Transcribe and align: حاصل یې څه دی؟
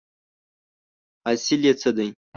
حاصل 1.25 1.61
یې 1.67 1.73
څه 1.81 1.89
دی؟ 1.97 2.07